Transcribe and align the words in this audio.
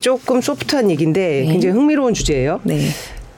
조금 0.00 0.40
소프트한 0.40 0.90
얘기인데 0.90 1.44
네. 1.44 1.52
굉장히 1.52 1.74
흥미로운 1.74 2.14
주제예요. 2.14 2.60
네. 2.64 2.88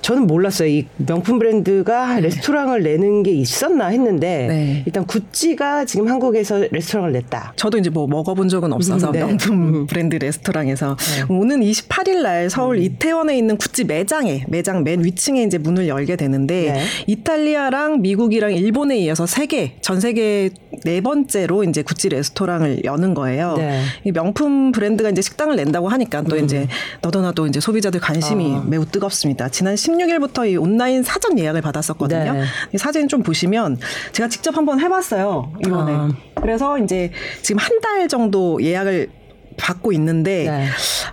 저는 0.02 0.26
몰랐어요. 0.26 0.68
이 0.68 0.86
명품 0.96 1.38
브랜드가 1.38 2.18
레스토랑을 2.20 2.82
내는 2.82 3.22
게 3.22 3.30
있었나 3.30 3.86
했는데 3.86 4.46
네. 4.48 4.82
일단 4.84 5.06
구찌가 5.06 5.84
지금 5.84 6.08
한국에서 6.08 6.64
레스토랑을 6.70 7.12
냈다. 7.12 7.54
저도 7.56 7.78
이제 7.78 7.88
뭐 7.88 8.06
먹어본 8.08 8.48
적은 8.48 8.72
없어서 8.72 9.08
음, 9.08 9.12
네. 9.12 9.18
명품 9.20 9.86
브랜드 9.86 10.16
레스토랑에서 10.16 10.96
오는 11.28 11.60
28일 11.60 12.22
날 12.22 12.50
서울 12.50 12.76
음. 12.76 12.82
이태원에 12.82 13.38
있는 13.38 13.56
구찌 13.56 13.84
매장에 13.84 14.44
매장 14.48 14.82
맨 14.82 15.04
위층에 15.04 15.44
이제 15.44 15.56
문을 15.58 15.86
열게 15.86 16.16
되는데 16.16 16.72
네. 16.72 16.82
이탈리아랑 17.06 18.02
미국이랑 18.02 18.52
일본에 18.52 18.98
이어서 18.98 19.26
세계 19.26 19.76
전 19.80 20.00
세계 20.00 20.50
네 20.84 21.00
번째로 21.00 21.62
이제 21.64 21.82
구찌 21.82 22.08
레스토랑을 22.08 22.84
여는 22.84 23.14
거예요. 23.14 23.54
네. 23.56 23.80
음. 23.80 23.84
이 24.04 24.10
명품 24.12 24.72
브랜드가 24.72 25.10
이제 25.10 25.22
식당을 25.22 25.54
낸다고 25.56 25.88
하니까 25.88 26.22
또 26.22 26.36
이제 26.36 26.66
너도나도 27.02 27.46
이제 27.46 27.60
소비자들 27.60 28.00
관심이 28.00 28.54
아. 28.56 28.64
매우 28.66 28.84
뜨겁습니다. 28.84 29.48
지난 29.48 29.76
16일부터 29.98 30.50
이 30.50 30.56
온라인 30.56 31.02
사전 31.02 31.38
예약을 31.38 31.60
받았었거든요. 31.62 32.32
네. 32.32 32.44
이 32.74 32.78
사진 32.78 33.08
좀 33.08 33.22
보시면 33.22 33.78
제가 34.12 34.28
직접 34.28 34.56
한번 34.56 34.80
해봤어요 34.80 35.52
이번에. 35.64 35.92
아. 35.92 36.08
그래서 36.40 36.78
이제 36.78 37.10
지금 37.42 37.58
한 37.58 37.80
달 37.82 38.06
정도 38.08 38.62
예약을 38.62 39.08
받고 39.56 39.92
있는데 39.92 40.44
네. 40.48 40.66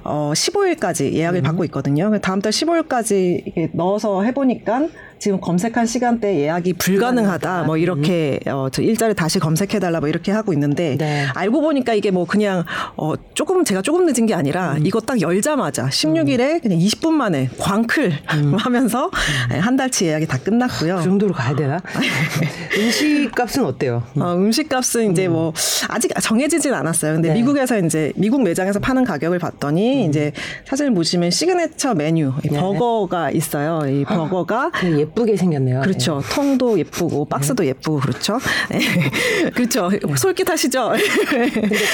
어 0.04 0.32
15일까지 0.36 1.14
예약을 1.14 1.42
받고 1.42 1.64
있거든요. 1.66 2.18
다음 2.20 2.42
달 2.42 2.52
15일까지 2.52 3.44
이게 3.48 3.70
넣어서 3.74 4.22
해보니까 4.24 4.88
지금 5.20 5.42
검색한 5.42 5.86
시간대 5.86 6.40
예약이 6.40 6.74
불가능하다. 6.74 7.64
뭐 7.64 7.76
이렇게 7.78 8.40
어저 8.48 8.82
일자를 8.82 9.14
다시 9.14 9.38
검색해 9.38 9.80
달라 9.80 10.00
뭐 10.00 10.08
이렇게 10.08 10.32
하고 10.32 10.54
있는데 10.54 10.98
네. 10.98 11.28
알고 11.36 11.62
보니까 11.62 11.94
이게 11.94 12.10
뭐 12.10 12.26
그냥 12.26 12.64
어 12.96 13.14
조금 13.34 13.66
제가 13.66 13.82
조금 13.82 14.06
늦은 14.06 14.26
게 14.26 14.34
아니라 14.34 14.78
이거 14.82 15.02
딱 15.02 15.20
열자마자 15.20 15.88
16일에 15.88 16.62
그냥 16.62 16.80
20분 16.80 17.12
만에 17.12 17.50
광클 17.60 18.14
하면서 18.58 19.12
한 19.50 19.76
달치 19.76 20.06
예약이 20.06 20.26
다 20.26 20.38
끝났고요. 20.38 20.96
그 20.98 21.04
정도로 21.04 21.34
가야 21.34 21.54
되나? 21.54 21.82
음식 22.80 23.32
값은 23.36 23.66
어때요? 23.66 24.04
어, 24.16 24.36
음식값은 24.36 25.12
이제 25.12 25.28
뭐 25.28 25.52
아직 25.90 26.14
정해지진 26.22 26.74
않았어요. 26.74 27.14
근데 27.14 27.30
네. 27.30 27.34
미국에서 27.36 27.78
이제 27.80 28.14
미국 28.16 28.42
매장에서 28.42 28.80
파는 28.80 29.04
가격을 29.04 29.40
봤더니 29.40 30.06
이제 30.06 30.32
사실 30.66 30.94
보시면 30.94 31.32
시그네처 31.32 31.96
메뉴 31.96 32.32
이 32.46 32.50
네. 32.50 32.60
버거가 32.60 33.32
있어요. 33.32 33.82
이 33.90 34.06
버거가 34.06 34.72
되게 34.80 35.09
예쁘게 35.10 35.36
생겼네요. 35.38 35.82
그렇죠. 35.82 36.22
통도 36.32 36.78
예쁘고 36.80 37.26
박스도 37.26 37.66
예 37.66 37.74
쁘고 37.74 38.00
그렇죠. 38.00 38.38
네. 38.70 38.80
그렇죠. 39.54 39.90
솔깃하시죠. 40.16 40.92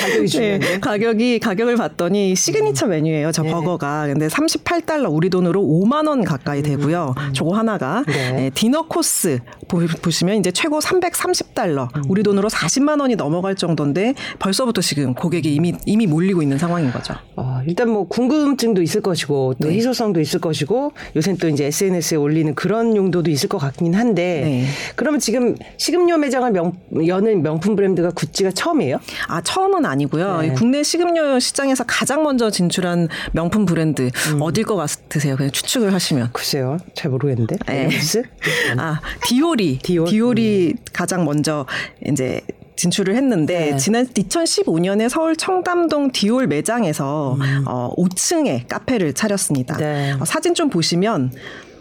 가격이. 0.02 0.38
네, 0.40 0.80
가격이 0.80 1.40
가격을 1.40 1.76
봤더니 1.76 2.36
시그니처 2.36 2.88
메뉴예요. 2.88 3.32
저 3.32 3.44
네. 3.44 3.52
버거가. 3.52 4.08
근데 4.08 4.28
38달러 4.28 5.08
우리 5.12 5.30
돈으로 5.30 5.62
5만 5.62 6.08
원 6.08 6.24
가까이 6.24 6.62
되고요. 6.62 7.16
저거 7.34 7.56
하나가 7.58 8.04
네. 8.08 8.32
네, 8.32 8.50
디너 8.54 8.84
코스 8.88 9.40
보- 9.68 9.86
보시면 10.02 10.38
이제 10.38 10.52
최고 10.52 10.80
330달러 10.80 11.88
우리 12.10 12.24
돈으로 12.24 12.50
40만 12.50 13.00
원이 13.02 13.16
넘어갈 13.16 13.56
정도인데 13.56 14.14
벌써부터 14.40 14.82
지금 14.82 15.14
고객이 15.14 15.54
이미 15.54 15.74
이미 15.86 16.08
몰리고 16.08 16.42
있는 16.42 16.58
상황인 16.58 16.92
거죠. 16.92 17.14
어, 17.36 17.62
일단 17.68 17.90
뭐 17.90 18.08
궁금증도 18.08 18.82
있을 18.82 19.02
것이고 19.02 19.56
또 19.62 19.68
네. 19.70 19.76
희소성도 19.76 20.20
있을 20.20 20.40
것이고 20.40 20.92
요새는 21.16 21.38
또 21.40 21.50
이제 21.50 21.66
SNS에 21.66 22.18
올리는 22.18 22.54
그런 22.56 22.96
용도도 22.96 23.32
있을 23.32 23.50
것 23.50 23.58
같긴 23.58 23.94
한데 23.94 24.42
네. 24.44 24.66
그러면 24.96 25.20
지금 25.20 25.56
식음료 25.78 26.18
매장을 26.18 26.50
명, 26.52 26.74
여는 27.06 27.44
명품 27.44 27.76
브랜드가 27.76 28.12
구찌가 28.12 28.52
처음이에요? 28.52 29.00
아 29.28 29.42
처음은 29.42 29.86
아니고요. 29.86 30.42
네. 30.42 30.48
이 30.48 30.54
국내 30.54 30.84
식음료 30.84 31.40
시장에서 31.40 31.84
가장 31.86 32.24
먼저 32.24 32.50
진출한 32.50 33.08
명품 33.32 33.66
브랜드 33.66 34.10
음. 34.32 34.42
어딜 34.42 34.64
것 34.64 34.76
같으세요? 34.76 35.36
그냥 35.36 35.52
추측을 35.52 35.94
하시면. 35.94 36.30
글쎄요, 36.34 36.78
잘 36.94 37.12
모르겠는데. 37.12 37.58
네. 37.68 37.82
에르메스? 37.82 38.24
아 38.78 39.00
디올이 39.24 39.80
디올? 39.80 40.08
디올이 40.08 40.76
가장 40.94 41.26
먼저 41.26 41.66
이제 42.06 42.42
진출을 42.76 43.16
했는데 43.16 43.72
네. 43.72 43.78
지난 43.78 44.06
2015년에 44.06 45.10
서울 45.10 45.36
청담동 45.36 46.12
디올 46.12 46.48
매장에서 46.48 47.38
어 47.66 47.94
5층에 47.98 48.68
카페를 48.68 49.14
차렸습니다. 49.14 49.76
음. 49.76 49.80
네. 49.80 50.14
어, 50.20 50.26
사진 50.26 50.54
좀 50.54 50.70
보시면 50.70 51.32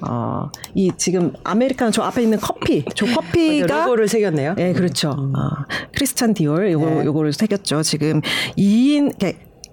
어 0.08 0.50
이 0.74 0.90
지금 0.96 1.32
아메리카노 1.44 1.90
저 1.90 2.02
앞에 2.02 2.22
있는 2.22 2.38
커피 2.38 2.84
저 2.94 3.06
커피가 3.06 3.84
로고를 3.84 4.08
새겼네요. 4.08 4.54
네, 4.54 4.72
그렇죠. 4.72 5.10
어, 5.10 5.64
크리스찬 5.94 6.34
디올 6.34 6.72
요거 6.72 6.86
네. 6.86 7.04
요거를 7.04 7.32
새겼죠. 7.32 7.82
지금 7.82 8.20
2인 8.58 9.12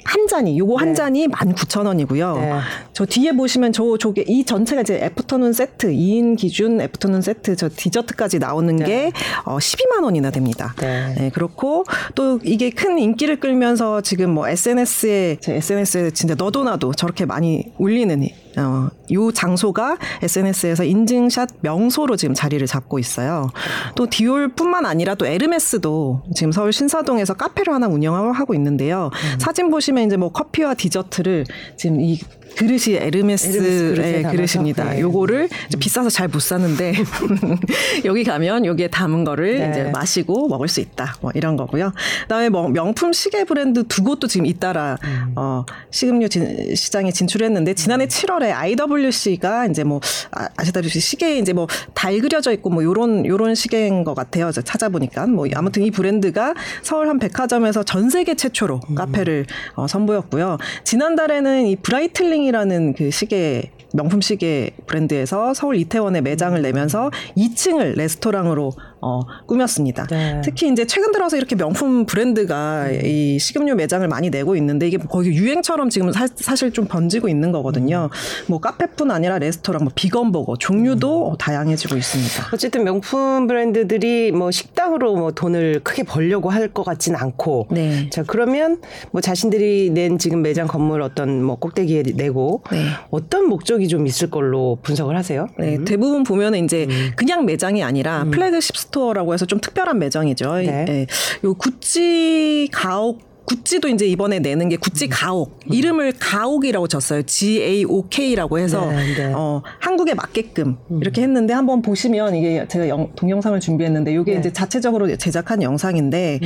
한 0.03 0.27
잔이 0.27 0.57
요거 0.57 0.77
한 0.77 0.89
네. 0.89 0.93
잔이 0.95 1.27
19,000원이고요. 1.27 2.61
네. 3.01 3.05
저 3.05 3.05
뒤에 3.05 3.31
보시면 3.31 3.73
저 3.73 3.97
저게 3.97 4.23
이 4.27 4.43
전체가 4.43 4.81
이제 4.81 4.95
afternoon 4.95 5.53
세트 5.53 5.87
2인 5.87 6.37
기준 6.37 6.79
afternoon 6.79 7.21
세트 7.21 7.55
저 7.55 7.67
디저트까지 7.67 8.37
나오는 8.37 8.75
네. 8.75 8.85
게 8.85 9.11
어, 9.43 9.57
12만 9.57 10.03
원이나 10.03 10.29
됩니다. 10.29 10.75
네. 10.79 11.31
그렇고 11.33 11.83
또 12.13 12.39
이게 12.43 12.69
큰 12.69 12.99
인기를 12.99 13.39
끌면서 13.39 14.01
지금 14.01 14.31
뭐 14.31 14.47
SNS에 14.47 15.37
제 15.41 15.55
SNS에 15.55 16.11
진짜 16.11 16.35
너도 16.35 16.63
나도 16.63 16.93
저렇게 16.93 17.25
많이 17.25 17.71
올리는 17.79 18.21
어, 18.57 18.89
요 19.13 19.31
장소가 19.31 19.97
SNS에서 20.21 20.83
인증샷 20.83 21.49
명소로 21.61 22.17
지금 22.17 22.35
자리를 22.35 22.65
잡고 22.67 22.99
있어요. 22.99 23.49
또 23.95 24.07
디올뿐만 24.09 24.85
아니라 24.85 25.15
또 25.15 25.25
에르메스도 25.25 26.23
지금 26.35 26.51
서울 26.51 26.73
신사동에서 26.73 27.33
카페를 27.35 27.73
하나 27.73 27.87
운영하고 27.87 28.53
있는데요. 28.55 29.09
음. 29.13 29.39
사진 29.39 29.69
보시면 29.69 30.05
이제 30.05 30.17
뭐 30.17 30.31
커피와 30.31 30.73
디저트를 30.73 31.45
지금 31.77 32.01
이 32.01 32.19
그릇이 32.57 32.90
에르메스 32.95 33.47
에르메스의 33.47 33.89
그릇에 33.95 34.21
담아서? 34.23 34.35
그릇입니다. 34.37 34.83
네. 34.91 34.99
요거를 35.01 35.49
비싸서 35.79 36.09
잘 36.09 36.27
못 36.31 36.41
사는데 36.41 36.93
여기 38.05 38.23
가면 38.23 38.65
여기에 38.65 38.87
담은 38.87 39.23
거를 39.23 39.59
네. 39.59 39.69
이제 39.69 39.83
마시고 39.91 40.47
먹을 40.47 40.67
수 40.67 40.79
있다. 40.79 41.15
뭐 41.21 41.31
이런 41.35 41.57
거고요. 41.57 41.91
그다음에 42.23 42.49
뭐 42.49 42.67
명품 42.69 43.11
시계 43.13 43.43
브랜드 43.43 43.83
두 43.87 44.03
곳도 44.03 44.27
지금 44.27 44.45
잇따라 44.45 44.97
음. 45.03 45.33
어, 45.35 45.65
식음료 45.91 46.27
진- 46.27 46.73
시장에 46.75 47.11
진출했는데 47.11 47.73
지난해 47.73 48.07
7월에 48.07 48.51
IWC가 48.53 49.65
이제 49.67 49.83
뭐 49.83 49.99
아, 50.31 50.47
아시다시피 50.57 50.99
시계에 50.99 51.37
이제 51.39 51.53
뭐 51.53 51.67
달 51.93 52.19
그려져 52.19 52.51
있고 52.53 52.69
뭐 52.69 52.83
요런 52.83 53.25
요런 53.25 53.53
시계인 53.55 54.03
것 54.03 54.13
같아요. 54.15 54.51
저 54.51 54.61
찾아보니까 54.61 55.27
뭐 55.27 55.45
아무튼 55.53 55.83
이 55.83 55.91
브랜드가 55.91 56.53
서울 56.81 57.09
한 57.09 57.19
백화점에서 57.19 57.83
전 57.83 58.09
세계 58.09 58.33
최초로 58.35 58.79
음. 58.89 58.95
카페를 58.95 59.45
어, 59.75 59.85
선보였고요. 59.87 60.57
지난달에는 60.83 61.67
이 61.67 61.75
브라이틀링이라는 61.75 62.80
그 62.93 63.11
시계 63.11 63.71
명품 63.93 64.21
시계 64.21 64.71
브랜드에서 64.87 65.53
서울 65.53 65.75
이태원에 65.75 66.21
매장을 66.21 66.59
내면서 66.61 67.11
2층을 67.37 67.95
레스토랑으로 67.97 68.73
어, 69.01 69.21
꾸몄습니다. 69.47 70.07
네. 70.07 70.41
특히 70.43 70.71
이제 70.71 70.85
최근 70.85 71.11
들어서 71.11 71.37
이렇게 71.37 71.55
명품 71.55 72.05
브랜드가 72.05 72.89
이 72.89 73.37
식음료 73.39 73.75
매장을 73.75 74.07
많이 74.07 74.29
내고 74.29 74.55
있는데 74.55 74.87
이게 74.87 74.97
거의 74.97 75.33
유행처럼 75.33 75.89
지금 75.89 76.11
사, 76.11 76.27
사실 76.35 76.71
좀 76.71 76.85
번지고 76.85 77.29
있는 77.29 77.51
거거든요. 77.51 78.09
뭐 78.47 78.59
카페뿐 78.59 79.11
아니라 79.11 79.39
레스토랑, 79.39 79.83
뭐 79.83 79.91
vegan 79.95 80.31
burger 80.31 80.55
종류도 80.57 81.27
어, 81.27 81.37
다양해지고 81.37 81.95
있습니다. 81.95 82.49
어쨌든 82.53 82.83
명품 82.83 83.47
브랜드들이 83.47 84.31
뭐 84.31 84.51
식당으로 84.51 85.15
뭐 85.15 85.31
돈을 85.31 85.81
크게 85.83 86.03
벌려고 86.03 86.49
할 86.49 86.71
것 86.73 86.83
같진 86.83 87.15
않고. 87.15 87.67
네. 87.71 88.09
자, 88.09 88.23
그러면 88.25 88.79
뭐 89.11 89.19
자신들이 89.21 89.89
낸 89.89 90.17
지금 90.17 90.41
매장 90.41 90.67
건물 90.67 91.01
어떤 91.01 91.43
뭐 91.43 91.57
꼭대기에 91.57 92.03
내고 92.15 92.63
네. 92.71 92.85
어떤 93.09 93.47
목적이 93.47 93.87
좀 93.87 94.07
있을 94.07 94.29
걸로 94.29 94.77
분석을 94.81 95.17
하세요? 95.17 95.47
네, 95.57 95.83
대부분 95.83 96.23
보면 96.23 96.53
은 96.53 96.63
이제 96.63 96.87
그냥 97.15 97.45
매장이 97.45 97.83
아니라 97.83 98.25
flagship 98.31 98.75
store라고 98.95 99.33
해서 99.33 99.45
좀 99.45 99.59
특별한 99.59 99.97
매장이죠. 99.99 100.53
네. 100.57 100.85
예. 100.87 101.07
요 101.45 101.53
구찌 101.53 102.67
가옥 102.71 103.31
구찌도 103.45 103.87
이제 103.89 104.05
이번에 104.05 104.39
내는 104.39 104.69
게 104.69 104.77
구찌 104.77 105.07
가옥 105.09 105.59
이름을 105.65 106.13
가옥이라고 106.19 106.87
졌어요. 106.87 107.23
G 107.23 107.61
A 107.61 107.85
O 107.85 108.07
K라고 108.07 108.59
해서 108.59 108.85
네, 108.91 109.13
네. 109.15 109.33
어 109.35 109.61
한국에 109.79 110.13
맞게끔 110.13 110.77
이렇게 111.01 111.21
했는데 111.23 111.53
한번 111.53 111.81
보시면 111.81 112.35
이게 112.35 112.65
제가 112.67 112.87
영- 112.87 113.11
동영상을 113.15 113.59
준비했는데 113.59 114.13
이게 114.13 114.33
네. 114.33 114.39
이제 114.39 114.53
자체적으로 114.53 115.13
제작한 115.17 115.63
영상인데 115.63 116.39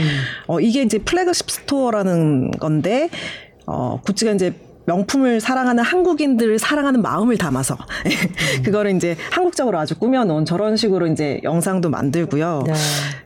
어 0.47 0.59
이게 0.59 0.81
이제 0.83 0.97
flagship 0.99 1.51
store라는 1.51 2.51
건데 2.51 3.09
어 3.67 3.99
구찌가 4.05 4.31
이제 4.31 4.53
명품을 4.85 5.39
사랑하는 5.39 5.83
한국인들을 5.83 6.59
사랑하는 6.59 7.01
마음을 7.01 7.37
담아서 7.37 7.77
그거를 8.63 8.95
이제 8.95 9.15
한국적으로 9.31 9.79
아주 9.79 9.97
꾸며놓은 9.97 10.45
저런 10.45 10.77
식으로 10.77 11.07
이제 11.07 11.39
영상도 11.43 11.89
만들고요. 11.89 12.63
네. 12.67 12.73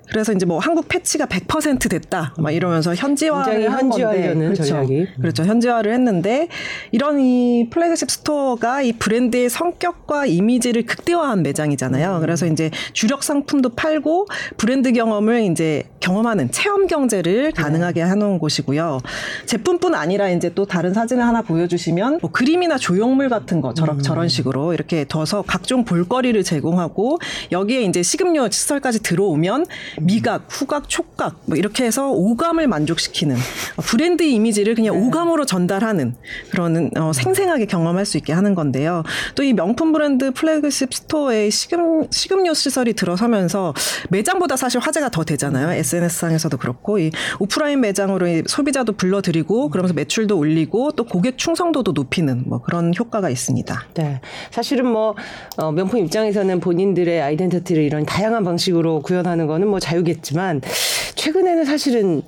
그래서 0.09 0.33
이제 0.33 0.45
뭐 0.45 0.59
한국 0.59 0.87
patch가 0.87 1.25
100% 1.25 1.89
됐다. 1.89 2.33
막 2.37 2.51
이러면서 2.51 2.95
현지화를 2.95 3.71
한 3.71 3.89
건데. 3.89 4.03
현지화하려는 4.03 4.53
그렇죠. 4.53 4.63
전략이. 4.63 5.07
그렇죠. 5.21 5.43
현지화를 5.43 5.93
했는데 5.93 6.47
이런 6.91 7.19
이 7.19 7.67
flagship 7.69 8.09
store가 8.09 8.81
이 8.81 8.93
브랜드의 8.93 9.49
성격과 9.49 10.25
이미지를 10.25 10.85
극대화한 10.85 11.43
매장이잖아요. 11.43 12.15
음. 12.15 12.21
그래서 12.21 12.45
이제 12.47 12.71
주력 12.93 13.23
상품도 13.23 13.69
팔고 13.69 14.27
브랜드 14.57 14.91
경험을 14.91 15.43
이제 15.43 15.83
경험하는 15.99 16.51
체험 16.51 16.87
경제를 16.87 17.51
네. 17.55 17.61
가능하게 17.61 18.03
해놓은 18.05 18.39
곳이고요. 18.39 18.99
제품뿐 19.45 19.95
아니라 19.95 20.29
이제 20.29 20.51
또 20.53 20.65
다른 20.65 20.93
사진을 20.93 21.23
하나 21.23 21.41
보여주시면 21.41 22.19
뭐 22.21 22.31
그림이나 22.31 22.77
조형물 22.77 23.29
같은 23.29 23.61
거 23.61 23.73
저런, 23.73 23.97
음. 23.97 24.01
저런 24.01 24.27
식으로 24.27 24.73
이렇게 24.73 25.03
둬서 25.03 25.43
각종 25.45 25.85
볼거리를 25.85 26.41
제공하고 26.43 27.19
여기에 27.51 27.83
이제 27.83 28.01
식음료 28.01 28.49
시설까지 28.49 29.03
들어오면 29.03 29.65
미각, 30.01 30.47
후각, 30.49 30.87
촉각 30.87 31.41
뭐 31.45 31.57
이렇게 31.57 31.83
해서 31.83 32.09
오감을 32.11 32.67
만족시키는 32.67 33.35
브랜드 33.83 34.23
이미지를 34.23 34.75
그냥 34.75 34.95
네. 34.95 35.05
오감으로 35.05 35.45
전달하는 35.45 36.15
그런 36.51 36.91
어, 36.97 37.11
생생하게 37.13 37.65
경험할 37.65 38.05
수 38.05 38.17
있게 38.17 38.31
하는 38.31 38.55
건데요. 38.55 39.03
또 39.35 39.49
이 39.49 39.53
명품 39.53 39.91
브랜드 39.91 40.31
flagship 40.31 40.93
store에 40.93 41.49
식음 41.49 42.07
식음료 42.11 42.53
시설이 42.53 42.93
들어서면서 42.93 43.73
매장보다 44.09 44.55
사실 44.57 44.79
화제가 44.79 45.09
더 45.09 45.23
되잖아요. 45.23 45.71
SNS 45.71 46.19
상에서도 46.19 46.55
그렇고 46.57 46.99
이 46.99 47.09
오프라인 47.39 47.81
매장으로 47.81 48.27
이 48.27 48.43
소비자도 48.45 48.93
불러들이고 48.93 49.69
그러면서 49.69 49.95
매출도 49.95 50.37
올리고 50.37 50.91
또 50.91 51.03
고객 51.03 51.39
충성도도 51.39 51.93
높이는 51.93 52.43
뭐 52.45 52.61
그런 52.61 52.93
효과가 52.97 53.29
있습니다. 53.31 53.87
네. 53.95 54.21
사실은 54.51 54.85
뭐, 54.85 55.15
어, 55.57 55.71
명품 55.71 55.99
입장에서는 55.99 56.59
본인들의 56.59 57.21
아이덴티티를 57.21 57.81
이런 57.81 58.05
다양한 58.05 58.43
방식으로 58.43 59.01
구현하는 59.01 59.47
거는 59.47 59.67
뭐 59.67 59.79
자유겠지만, 59.89 60.61
최근에는 61.15 61.65
사실은 61.65 62.21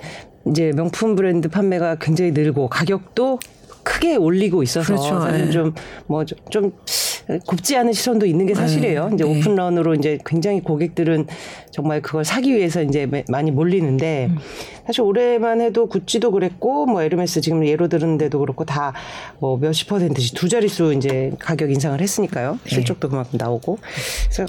이제 0.47 0.71
명품 0.75 1.15
브랜드 1.15 1.47
판매가 1.49 1.95
굉장히 1.99 2.31
늘고 2.31 2.67
가격도 2.69 3.39
크게 3.83 4.15
올리고 4.15 4.63
있어서 4.63 4.95
그렇죠. 4.95 5.21
사실 5.21 5.47
예. 5.47 5.51
좀, 5.51 5.73
뭐, 6.07 6.25
좀, 6.25 6.37
좀 6.49 6.71
곱지 7.47 7.77
않은 7.77 7.93
시선도 7.93 8.25
있는 8.25 8.45
게 8.45 8.53
사실이에요. 8.53 9.11
이제 9.13 9.23
네. 9.23 9.39
오픈런으로 9.39 9.95
이제 9.95 10.17
굉장히 10.25 10.61
고객들은 10.61 11.27
정말 11.71 12.01
그걸 12.01 12.25
사기 12.25 12.53
위해서 12.55 12.81
이제 12.83 13.05
매- 13.05 13.23
많이 13.29 13.51
몰리는데 13.51 14.27
음. 14.31 14.37
사실 14.85 15.01
올해만 15.01 15.61
해도 15.61 15.87
구찌도 15.87 16.31
그랬고 16.31 16.85
뭐 16.85 17.01
에르메스 17.01 17.41
지금 17.41 17.65
예로 17.65 17.87
들었는데도 17.87 18.39
그렇고 18.39 18.65
다 18.65 18.93
뭐 19.39 19.57
몇십 19.57 19.87
퍼센트씩 19.89 20.35
두 20.35 20.47
자릿수 20.49 20.93
이제 20.93 21.31
가격 21.39 21.71
인상을 21.71 21.99
했으니까요. 21.99 22.59
네. 22.63 22.69
실적도 22.69 23.09
그만큼 23.09 23.37
나오고. 23.41 23.79
그래서 24.25 24.45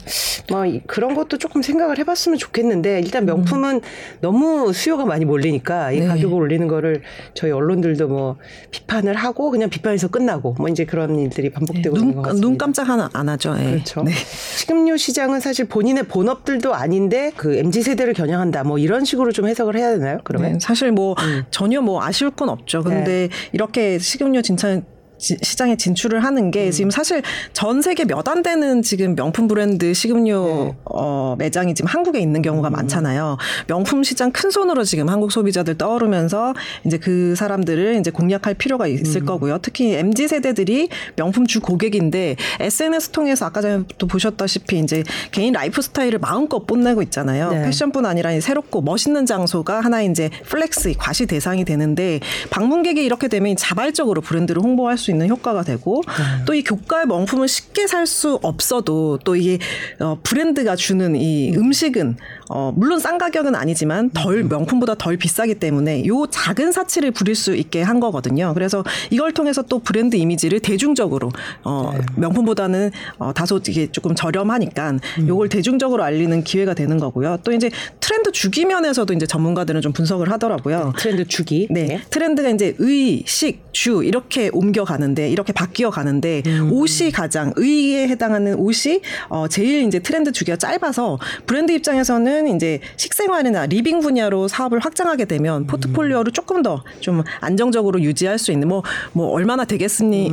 뭐 0.50 0.66
이- 0.66 0.80
그런 0.86 1.14
것도 1.14 1.38
조금 1.38 1.62
생각을 1.62 1.98
해봤으면 1.98 2.36
좋겠는데 2.38 3.00
일단 3.00 3.24
명품은 3.24 3.80
너무 4.20 4.72
수요가 4.74 5.06
많이 5.06 5.24
몰리니까 5.24 5.92
이 5.92 5.96
음. 5.96 6.00
네. 6.02 6.06
가격을 6.08 6.34
올리는 6.34 6.68
거를 6.68 7.02
저희 7.34 7.50
언론들도 7.52 8.06
뭐 8.08 8.36
비판을 8.70 9.14
하고 9.14 9.50
그냥 9.50 9.70
비판에서 9.70 10.08
끝나고 10.08 10.54
뭐 10.58 10.68
이제 10.68 10.84
그런 10.84 11.18
일들이 11.18 11.50
반복되고 11.50 11.96
있는 11.96 12.08
것 12.08 12.14
눈, 12.14 12.22
같습니다. 12.22 12.46
눈 12.48 12.58
깜짝 12.58 12.88
하나 12.90 13.08
안 13.14 13.28
하죠. 13.30 13.54
예. 13.58 13.70
그렇죠. 13.70 14.02
네. 14.02 14.12
식음료 14.56 14.96
시장은 14.98 15.40
사실 15.40 15.64
본인의 15.66 16.04
본업들도 16.04 16.74
아닌데 16.74 17.32
그 17.36 17.54
MZ 17.56 17.82
세대를 17.82 18.12
겨냥한다. 18.14 18.64
뭐 18.64 18.76
이런 18.78 19.04
식으로 19.06 19.32
좀 19.32 19.48
해석을 19.48 19.76
해야 19.76 19.92
되나요? 19.92 20.18
그러면 20.24 20.54
네, 20.54 20.58
사실 20.60 20.92
뭐 20.92 21.14
음. 21.20 21.44
전혀 21.50 21.80
뭐 21.80 22.02
아쉬울 22.02 22.30
건 22.32 22.48
없죠. 22.48 22.82
근데 22.82 23.28
이렇게 23.52 23.98
식음료 23.98 24.42
진짜 24.42 24.80
지- 25.22 25.36
시장에 25.40 25.76
진출을 25.76 26.24
하는 26.24 26.50
게 26.50 26.66
음. 26.66 26.70
지금 26.72 26.90
사실 26.90 27.22
전 27.52 27.80
세계 27.80 28.04
몇 28.04 28.22
안 28.28 28.42
되는 28.42 28.82
지금 28.82 29.14
명품 29.16 29.46
브랜드 29.48 29.92
식음료 29.94 30.46
네. 30.46 30.62
음. 30.70 30.72
어, 30.84 31.34
매장이 31.38 31.74
지금 31.74 31.88
한국에 31.88 32.18
있는 32.20 32.40
경우가 32.42 32.70
많잖아요. 32.70 33.36
명품 33.66 34.02
시장 34.04 34.30
큰 34.32 34.50
손으로 34.50 34.84
지금 34.84 35.08
한국 35.08 35.32
소비자들 35.32 35.76
떠오르면서 35.76 36.54
이제 36.86 36.98
그 36.98 37.34
사람들을 37.36 37.96
이제 38.00 38.10
공략할 38.10 38.54
필요가 38.54 38.86
있을 38.86 39.22
음. 39.22 39.26
거고요. 39.26 39.58
특히 39.62 39.94
MZ 39.94 40.28
세대들이 40.28 40.88
명품 41.16 41.46
주 41.46 41.60
고객인데 41.60 42.36
SNS 42.60 43.10
통해서 43.10 43.46
아까 43.46 43.60
전에 43.60 43.84
또 43.98 44.06
보셨다시피 44.06 44.78
이제 44.78 45.02
개인 45.30 45.52
lifestyle을 45.52 46.18
마음껏 46.18 46.66
뽐내고 46.66 47.02
있잖아요. 47.02 47.50
네. 47.50 47.62
패션뿐 47.64 48.06
아니라 48.06 48.32
이 48.32 48.40
새롭고 48.40 48.82
멋있는 48.82 49.26
장소가 49.26 49.80
하나 49.80 50.02
이제 50.02 50.30
flex 50.46 50.94
과시 50.98 51.26
대상이 51.26 51.64
되는데 51.64 52.20
방문객이 52.50 53.04
이렇게 53.04 53.28
되면 53.28 53.54
자발적으로 53.56 54.20
브랜드를 54.20 54.62
홍보할 54.62 54.96
수 54.98 55.10
있는 55.12 55.28
효과가 55.28 55.62
되고 55.62 56.02
네. 56.06 56.44
또 56.44 56.59
이 56.59 56.64
고가의 56.64 57.06
명품을 57.06 57.48
쉽게 57.48 57.86
살 57.86 58.02
수 58.12 58.38
없어도 58.42 59.18
또 59.24 59.36
이게 59.36 59.58
어, 60.00 60.18
브랜드가 60.22 60.76
주는 60.76 61.16
이 61.16 61.54
음식은 61.56 62.16
어, 62.48 62.72
물론 62.76 62.98
싼 62.98 63.16
가격은 63.16 63.54
아니지만 63.54 64.06
음. 64.06 64.10
덜 64.12 64.44
명품보다 64.44 64.94
덜 64.96 65.16
비싸기 65.16 65.54
때문에 65.54 66.04
요 66.06 66.26
작은 66.26 66.72
사치를 66.72 67.12
부릴 67.12 67.34
수 67.34 67.54
있게 67.54 67.82
한 67.82 68.00
거거든요. 68.00 68.52
그래서 68.54 68.84
이걸 69.10 69.32
통해서 69.32 69.62
또 69.62 69.78
브랜드 69.78 70.16
이미지를 70.16 70.60
대중적으로 70.60 71.30
어, 71.64 71.92
네. 71.96 72.04
명품보다는 72.16 72.90
어, 73.18 73.32
다소 73.32 73.60
이게 73.68 73.90
조금 73.90 74.14
저렴하니까 74.14 74.90
음. 75.18 75.28
요걸 75.28 75.48
대중적으로 75.48 76.02
알리는 76.02 76.44
기회가 76.44 76.74
되는 76.74 76.98
거고요. 76.98 77.38
또 77.44 77.52
이제 77.52 77.70
트렌드 78.00 78.32
주기 78.32 78.66
면에서도 78.66 79.12
이제 79.14 79.26
전문가들은 79.26 79.80
좀 79.80 79.92
분석을 79.92 80.30
하더라고요. 80.30 80.92
트렌드 80.98 81.26
주기. 81.26 81.66
네. 81.70 82.00
트렌드가 82.10 82.50
이제 82.50 82.74
의, 82.78 83.22
식, 83.26 83.72
주 83.72 84.04
이렇게 84.04 84.50
옮겨가는 84.52 85.01
데 85.14 85.28
이렇게 85.28 85.52
바뀌어 85.52 85.90
가는데 85.90 86.42
음. 86.46 86.72
옷이 86.72 87.10
가장 87.10 87.52
의에 87.56 88.08
해당하는 88.08 88.54
옷이 88.54 89.00
어 89.28 89.48
제일 89.48 89.86
이제 89.86 89.98
트렌드 89.98 90.32
주기가 90.32 90.56
짧아서 90.56 91.18
브랜드 91.46 91.72
입장에서는 91.72 92.54
이제 92.54 92.80
식생활이나 92.96 93.66
living 93.66 94.00
분야로 94.00 94.48
사업을 94.48 94.78
확장하게 94.78 95.24
음. 95.24 95.28
되면 95.28 95.66
포트폴리오를 95.66 96.32
조금 96.32 96.62
더 96.62 96.82
좀 97.00 97.22
안정적으로 97.40 98.00
유지할 98.00 98.38
수 98.38 98.52
있는 98.52 98.68
뭐뭐 98.68 99.28
얼마나 99.30 99.64
되겠습니 99.64 100.30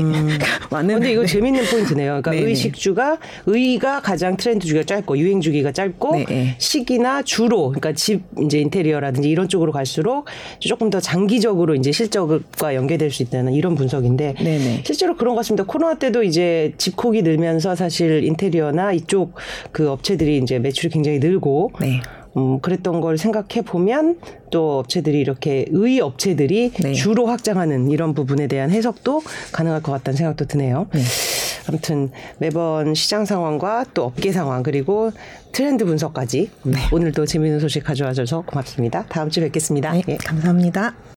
맞는 0.69 0.95
근데 0.99 1.11
이거 1.11 1.21
네. 1.21 1.27
재밌는 1.27 1.65
포인트네요. 1.65 2.21
그러니까 2.21 2.31
네네. 2.31 2.45
의식주가 2.45 3.17
의가 3.45 4.01
가장 4.01 4.37
트렌드 4.37 4.65
주기가 4.67 4.83
짧고 4.83 5.17
유행 5.17 5.41
주기가 5.41 5.71
짧고 5.71 6.15
네, 6.15 6.25
네. 6.27 6.55
식이나 6.57 7.23
주로 7.23 7.69
그러니까 7.69 7.93
집 7.93 8.21
이제 8.43 8.59
인테리어라든지 8.59 9.29
이런 9.29 9.49
쪽으로 9.49 9.71
갈수록 9.71 10.25
조금 10.59 10.89
더 10.89 10.99
장기적으로 10.99 11.75
이제 11.75 11.91
실적과 11.91 12.75
연계될 12.75 13.11
수 13.11 13.23
있다는 13.23 13.53
이런 13.53 13.75
분석인데 13.75 14.35
네 14.41 14.58
네. 14.63 14.83
실제로 14.85 15.15
그런 15.15 15.35
것 15.35 15.39
같습니다. 15.39 15.63
코로나 15.65 15.95
때도 15.95 16.23
이제 16.23 16.73
집콕이 16.77 17.21
늘면서 17.21 17.75
사실 17.75 18.23
인테리어나 18.23 18.93
이쪽 18.93 19.35
그 19.71 19.89
업체들이 19.89 20.37
이제 20.37 20.59
매출이 20.59 20.91
굉장히 20.91 21.19
늘고 21.19 21.71
네. 21.81 22.01
음, 22.37 22.59
그랬던 22.59 23.01
걸 23.01 23.17
생각해 23.17 23.63
보면 23.65 24.19
또 24.51 24.79
업체들이 24.79 25.19
이렇게 25.19 25.65
의 25.71 25.99
업체들이 25.99 26.71
네. 26.81 26.93
주로 26.93 27.25
확장하는 27.25 27.91
이런 27.91 28.13
부분에 28.13 28.47
대한 28.47 28.69
해석도 28.71 29.21
가능할 29.51 29.81
것 29.81 29.91
같다는 29.91 30.17
생각도 30.17 30.45
드네요. 30.45 30.87
네. 30.93 31.01
아무튼 31.67 32.09
매번 32.39 32.93
시장 32.95 33.25
상황과 33.25 33.85
또 33.93 34.05
업계 34.05 34.31
상황 34.31 34.63
그리고 34.63 35.11
트렌드 35.51 35.85
분석까지 35.85 36.49
음, 36.65 36.73
오늘도 36.91 37.25
재미있는 37.25 37.59
소식 37.59 37.83
가져와줘서 37.83 38.41
고맙습니다. 38.41 39.05
다음 39.09 39.29
주에 39.29 39.43
뵙겠습니다. 39.45 39.93
네, 39.93 40.03
예. 40.07 40.17
감사합니다. 40.17 40.95